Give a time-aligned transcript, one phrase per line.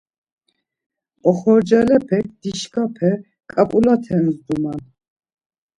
[1.29, 3.11] Oxorcalepek dişkape
[3.51, 4.81] ǩap̆ulate zduman.